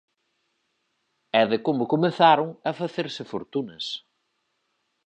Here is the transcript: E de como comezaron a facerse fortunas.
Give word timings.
E 1.39 1.41
de 1.51 1.57
como 1.65 1.89
comezaron 1.93 2.49
a 2.69 2.71
facerse 2.81 3.23
fortunas. 3.33 3.85